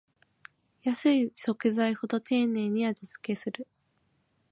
[0.81, 3.67] 安い食材ほど丁寧に味つけする